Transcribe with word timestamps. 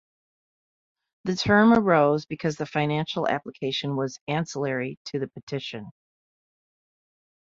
The 1.25 1.35
term 1.35 1.73
arose 1.75 2.25
because 2.25 2.55
the 2.55 2.65
financial 2.65 3.27
application 3.27 3.95
was 3.95 4.17
'ancillary' 4.27 4.97
to 5.05 5.19
the 5.19 5.27
petition. 5.27 5.91